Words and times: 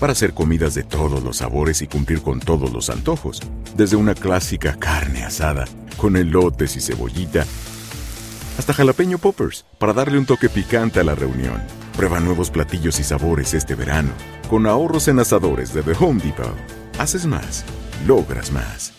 Para 0.00 0.12
hacer 0.12 0.32
comidas 0.32 0.74
de 0.74 0.84
todos 0.84 1.24
los 1.24 1.38
sabores 1.38 1.82
y 1.82 1.88
cumplir 1.88 2.22
con 2.22 2.38
todos 2.38 2.72
los 2.72 2.88
antojos. 2.88 3.40
Desde 3.76 3.96
una 3.96 4.14
clásica 4.14 4.76
carne 4.78 5.24
asada, 5.24 5.64
con 5.96 6.16
elotes 6.16 6.76
y 6.76 6.80
cebollita, 6.80 7.44
hasta 8.58 8.72
jalapeño 8.72 9.18
poppers, 9.18 9.64
para 9.78 9.92
darle 9.92 10.18
un 10.18 10.26
toque 10.26 10.48
picante 10.48 11.00
a 11.00 11.04
la 11.04 11.14
reunión. 11.14 11.62
Prueba 11.96 12.20
nuevos 12.20 12.50
platillos 12.50 13.00
y 13.00 13.04
sabores 13.04 13.54
este 13.54 13.74
verano. 13.74 14.10
Con 14.48 14.66
ahorros 14.66 15.08
en 15.08 15.18
asadores 15.18 15.74
de 15.74 15.82
The 15.82 15.92
Home 15.98 16.20
Depot. 16.22 16.54
Haces 16.98 17.26
más, 17.26 17.64
logras 18.06 18.52
más. 18.52 18.92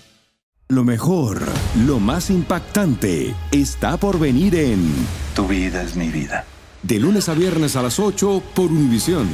Lo 0.67 0.83
mejor, 0.83 1.41
lo 1.87 1.99
más 1.99 2.29
impactante, 2.29 3.33
está 3.51 3.97
por 3.97 4.19
venir 4.19 4.53
en 4.55 4.93
Tu 5.35 5.47
vida 5.47 5.81
es 5.81 5.95
mi 5.95 6.09
vida. 6.09 6.45
De 6.83 6.99
lunes 6.99 7.27
a 7.27 7.33
viernes 7.33 7.75
a 7.75 7.81
las 7.81 7.99
8 7.99 8.43
por 8.53 8.71
Univisión. 8.71 9.27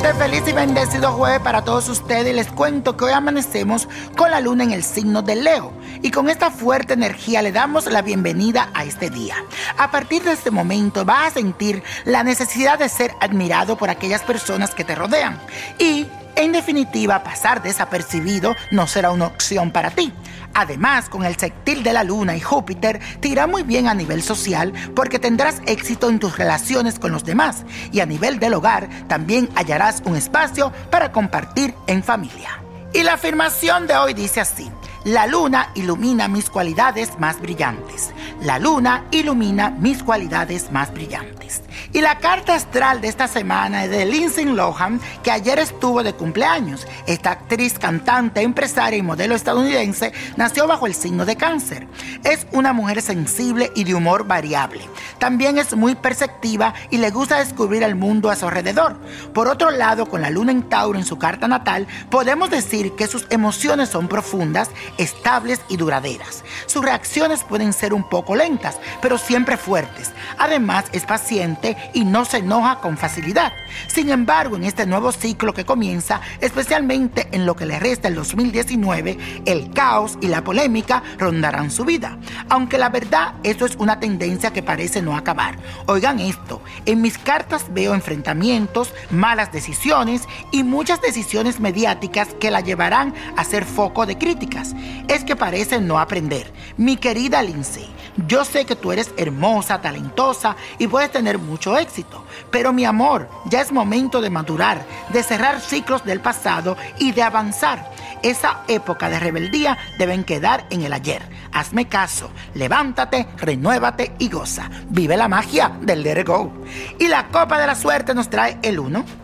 Feliz 0.00 0.42
y 0.48 0.52
bendecido 0.52 1.12
jueves 1.12 1.40
para 1.40 1.62
todos 1.62 1.88
ustedes. 1.88 2.34
Les 2.34 2.48
cuento 2.48 2.96
que 2.96 3.04
hoy 3.04 3.12
amanecemos 3.12 3.88
con 4.16 4.30
la 4.30 4.40
luna 4.40 4.64
en 4.64 4.72
el 4.72 4.82
signo 4.82 5.22
de 5.22 5.36
Leo 5.36 5.72
y 6.02 6.10
con 6.10 6.28
esta 6.28 6.50
fuerte 6.50 6.94
energía 6.94 7.42
le 7.42 7.52
damos 7.52 7.86
la 7.86 8.02
bienvenida 8.02 8.70
a 8.74 8.84
este 8.84 9.08
día. 9.08 9.36
A 9.78 9.90
partir 9.90 10.22
de 10.22 10.32
este 10.32 10.50
momento 10.50 11.04
vas 11.04 11.28
a 11.28 11.34
sentir 11.34 11.82
la 12.04 12.24
necesidad 12.24 12.78
de 12.78 12.88
ser 12.88 13.12
admirado 13.20 13.76
por 13.76 13.88
aquellas 13.88 14.22
personas 14.22 14.74
que 14.74 14.84
te 14.84 14.94
rodean 14.94 15.40
y 15.78 16.06
en 16.36 16.52
definitiva, 16.52 17.22
pasar 17.22 17.62
desapercibido 17.62 18.54
no 18.70 18.86
será 18.86 19.10
una 19.10 19.26
opción 19.26 19.70
para 19.70 19.90
ti. 19.90 20.12
Además, 20.54 21.08
con 21.08 21.24
el 21.24 21.36
sextil 21.36 21.82
de 21.82 21.92
la 21.92 22.04
Luna 22.04 22.36
y 22.36 22.40
Júpiter, 22.40 23.00
te 23.20 23.28
irá 23.28 23.46
muy 23.46 23.64
bien 23.64 23.88
a 23.88 23.94
nivel 23.94 24.22
social 24.22 24.72
porque 24.94 25.18
tendrás 25.18 25.60
éxito 25.66 26.08
en 26.08 26.20
tus 26.20 26.38
relaciones 26.38 26.98
con 26.98 27.10
los 27.12 27.24
demás 27.24 27.64
y 27.92 28.00
a 28.00 28.06
nivel 28.06 28.38
del 28.38 28.54
hogar 28.54 28.88
también 29.08 29.48
hallarás 29.56 30.02
un 30.04 30.16
espacio 30.16 30.72
para 30.90 31.10
compartir 31.10 31.74
en 31.86 32.02
familia. 32.02 32.60
Y 32.92 33.02
la 33.02 33.14
afirmación 33.14 33.88
de 33.88 33.96
hoy 33.96 34.14
dice 34.14 34.40
así. 34.40 34.70
La 35.04 35.26
luna 35.26 35.70
ilumina 35.74 36.28
mis 36.28 36.48
cualidades 36.48 37.18
más 37.18 37.38
brillantes. 37.38 38.13
La 38.44 38.58
luna 38.58 39.06
ilumina 39.10 39.70
mis 39.70 40.02
cualidades 40.02 40.70
más 40.70 40.92
brillantes. 40.92 41.62
Y 41.94 42.02
la 42.02 42.18
carta 42.18 42.54
astral 42.54 43.00
de 43.00 43.08
esta 43.08 43.26
semana 43.26 43.84
es 43.84 43.90
de 43.90 44.04
Lindsay 44.04 44.44
Lohan, 44.44 45.00
que 45.22 45.30
ayer 45.30 45.58
estuvo 45.58 46.02
de 46.02 46.12
cumpleaños. 46.12 46.86
Esta 47.06 47.30
actriz, 47.30 47.78
cantante, 47.78 48.42
empresaria 48.42 48.98
y 48.98 49.02
modelo 49.02 49.34
estadounidense 49.34 50.12
nació 50.36 50.66
bajo 50.66 50.86
el 50.86 50.94
signo 50.94 51.24
de 51.24 51.36
cáncer. 51.36 51.86
Es 52.22 52.46
una 52.52 52.74
mujer 52.74 53.00
sensible 53.00 53.72
y 53.74 53.84
de 53.84 53.94
humor 53.94 54.26
variable. 54.26 54.88
También 55.18 55.56
es 55.56 55.74
muy 55.74 55.94
perceptiva 55.94 56.74
y 56.90 56.98
le 56.98 57.10
gusta 57.10 57.38
descubrir 57.38 57.82
el 57.82 57.94
mundo 57.94 58.28
a 58.28 58.36
su 58.36 58.46
alrededor. 58.46 58.96
Por 59.32 59.48
otro 59.48 59.70
lado, 59.70 60.06
con 60.06 60.20
la 60.20 60.28
luna 60.30 60.52
en 60.52 60.68
Tauro 60.68 60.98
en 60.98 61.06
su 61.06 61.16
carta 61.16 61.48
natal, 61.48 61.86
podemos 62.10 62.50
decir 62.50 62.92
que 62.94 63.06
sus 63.06 63.26
emociones 63.30 63.88
son 63.88 64.08
profundas, 64.08 64.68
estables 64.98 65.60
y 65.68 65.78
duraderas. 65.78 66.44
Sus 66.66 66.84
reacciones 66.84 67.42
pueden 67.44 67.72
ser 67.72 67.94
un 67.94 68.06
poco 68.06 68.33
lentas, 68.34 68.78
pero 69.00 69.18
siempre 69.18 69.56
fuertes. 69.56 70.12
Además, 70.38 70.84
es 70.92 71.04
paciente 71.04 71.76
y 71.92 72.04
no 72.04 72.24
se 72.24 72.38
enoja 72.38 72.80
con 72.80 72.96
facilidad. 72.96 73.52
Sin 73.86 74.10
embargo, 74.10 74.56
en 74.56 74.64
este 74.64 74.86
nuevo 74.86 75.12
ciclo 75.12 75.52
que 75.52 75.64
comienza, 75.64 76.20
especialmente 76.40 77.28
en 77.32 77.46
lo 77.46 77.56
que 77.56 77.66
le 77.66 77.78
resta 77.78 78.08
el 78.08 78.14
2019, 78.14 79.18
el 79.44 79.70
caos 79.72 80.18
y 80.20 80.28
la 80.28 80.42
polémica 80.42 81.02
rondarán 81.18 81.70
su 81.70 81.84
vida. 81.84 82.18
Aunque 82.48 82.78
la 82.78 82.88
verdad, 82.88 83.34
eso 83.42 83.66
es 83.66 83.76
una 83.76 84.00
tendencia 84.00 84.52
que 84.52 84.62
parece 84.62 85.02
no 85.02 85.16
acabar. 85.16 85.58
Oigan 85.86 86.20
esto, 86.20 86.62
en 86.86 87.00
mis 87.00 87.18
cartas 87.18 87.66
veo 87.72 87.94
enfrentamientos, 87.94 88.92
malas 89.10 89.52
decisiones 89.52 90.22
y 90.50 90.62
muchas 90.62 91.00
decisiones 91.00 91.60
mediáticas 91.60 92.28
que 92.40 92.50
la 92.50 92.60
llevarán 92.60 93.14
a 93.36 93.44
ser 93.44 93.64
foco 93.64 94.06
de 94.06 94.18
críticas. 94.18 94.74
Es 95.08 95.24
que 95.24 95.36
parece 95.36 95.80
no 95.80 95.98
aprender. 95.98 96.52
Mi 96.76 96.96
querida 96.96 97.42
Lindsay, 97.42 97.88
yo 98.16 98.44
sé 98.44 98.64
que 98.64 98.76
tú 98.76 98.92
eres 98.92 99.12
hermosa, 99.16 99.80
talentosa 99.80 100.56
y 100.78 100.86
puedes 100.86 101.10
tener 101.10 101.38
mucho 101.38 101.76
éxito, 101.76 102.24
pero 102.50 102.72
mi 102.72 102.84
amor, 102.84 103.28
ya 103.46 103.60
es 103.60 103.72
momento 103.72 104.20
de 104.20 104.30
madurar, 104.30 104.84
de 105.10 105.22
cerrar 105.22 105.60
ciclos 105.60 106.04
del 106.04 106.20
pasado 106.20 106.76
y 106.98 107.12
de 107.12 107.22
avanzar. 107.22 107.92
Esa 108.22 108.62
época 108.68 109.10
de 109.10 109.20
rebeldía 109.20 109.76
deben 109.98 110.24
quedar 110.24 110.66
en 110.70 110.82
el 110.82 110.92
ayer. 110.92 111.22
Hazme 111.52 111.88
caso, 111.88 112.30
levántate, 112.54 113.26
renuévate 113.36 114.14
y 114.18 114.30
goza. 114.30 114.70
Vive 114.88 115.16
la 115.16 115.28
magia 115.28 115.72
del 115.82 116.02
Let 116.02 116.20
It 116.20 116.26
Go. 116.26 116.52
Y 116.98 117.08
la 117.08 117.28
copa 117.28 117.58
de 117.58 117.66
la 117.66 117.74
suerte 117.74 118.14
nos 118.14 118.30
trae 118.30 118.58
el 118.62 118.78
1. 118.78 119.23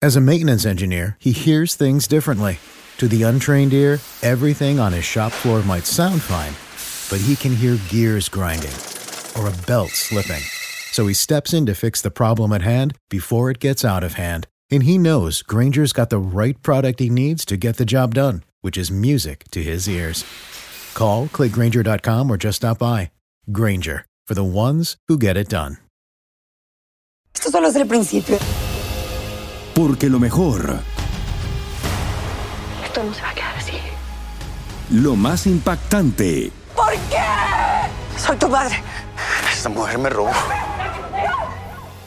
As 0.00 0.16
a 0.16 0.20
maintenance 0.20 0.66
engineer, 0.66 1.16
he 1.18 1.32
hears 1.32 1.76
things 1.76 2.06
differently. 2.06 2.58
To 2.98 3.08
the 3.08 3.24
untrained 3.24 3.72
ear, 3.72 3.98
everything 4.22 4.78
on 4.78 4.92
his 4.92 5.04
shop 5.04 5.32
floor 5.32 5.62
might 5.62 5.86
sound 5.86 6.22
fine, 6.22 6.54
but 7.10 7.26
he 7.26 7.34
can 7.34 7.56
hear 7.56 7.78
gears 7.88 8.28
grinding 8.28 8.70
or 9.36 9.48
a 9.48 9.52
belt 9.66 9.90
slipping. 9.90 10.42
So 10.94 11.08
he 11.08 11.14
steps 11.14 11.52
in 11.52 11.66
to 11.66 11.74
fix 11.74 12.00
the 12.00 12.12
problem 12.12 12.52
at 12.52 12.62
hand 12.62 12.96
before 13.10 13.50
it 13.50 13.58
gets 13.58 13.84
out 13.84 14.04
of 14.04 14.12
hand. 14.14 14.46
And 14.70 14.84
he 14.84 14.96
knows 14.96 15.42
Granger's 15.42 15.92
got 15.92 16.08
the 16.08 16.20
right 16.20 16.54
product 16.62 17.00
he 17.00 17.10
needs 17.10 17.44
to 17.46 17.56
get 17.56 17.78
the 17.78 17.84
job 17.84 18.14
done, 18.14 18.44
which 18.60 18.78
is 18.78 18.92
music 18.92 19.42
to 19.50 19.60
his 19.60 19.88
ears. 19.88 20.24
Call, 20.94 21.26
clickgranger.com, 21.26 22.30
or 22.30 22.36
just 22.36 22.58
stop 22.58 22.78
by. 22.78 23.10
Granger, 23.50 24.06
for 24.28 24.34
the 24.34 24.44
ones 24.44 24.96
who 25.08 25.18
get 25.18 25.36
it 25.36 25.48
done. 25.48 25.78
Esto 27.34 27.50
solo 27.50 27.66
es 27.66 27.74
el 27.74 27.86
principio. 27.88 28.38
Porque 29.74 30.08
lo 30.08 30.20
mejor, 30.20 30.78
Esto 32.84 33.02
no 33.02 33.12
se 33.12 33.20
va 33.20 33.30
a 33.30 33.34
quedar 33.34 33.56
así. 33.56 33.80
lo 34.92 35.16
más 35.16 35.48
impactante, 35.48 36.52
¿Por 36.76 36.92
qué? 37.10 37.26
Soy 38.16 38.36
tu 38.36 38.48
madre. 38.48 38.76
Esta 39.52 39.68
mujer 39.68 39.98
me 39.98 40.08
robó. 40.08 40.30